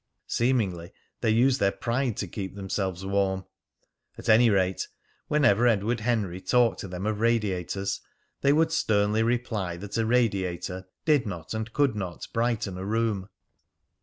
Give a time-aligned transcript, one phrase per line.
[0.25, 3.45] Seemingly they use their pride to keep themselves warm.
[4.17, 4.87] At any rate,
[5.27, 8.01] whenever Edward Henry talked to them of radiators,
[8.41, 13.29] they would sternly reply that a radiator did not and could not brighten a room.